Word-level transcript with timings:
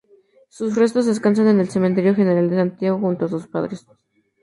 Sus 0.49 0.75
restos 0.75 1.05
descansan 1.05 1.47
en 1.49 1.59
el 1.59 1.69
Cementerio 1.69 2.15
General 2.15 2.49
de 2.49 2.55
Santiago, 2.55 2.97
junto 2.97 3.25
a 3.25 3.29
sus 3.29 3.45
padres. 3.45 3.85